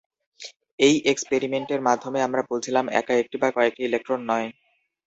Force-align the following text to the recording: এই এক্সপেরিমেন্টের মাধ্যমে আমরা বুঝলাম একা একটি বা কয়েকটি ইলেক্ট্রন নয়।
এই 0.79 0.95
এক্সপেরিমেন্টের 1.11 1.81
মাধ্যমে 1.81 2.19
আমরা 2.21 2.41
বুঝলাম 2.49 2.85
একা 2.99 3.13
একটি 3.17 3.35
বা 3.37 3.49
কয়েকটি 3.51 3.81
ইলেক্ট্রন 3.83 4.21
নয়। 4.31 4.47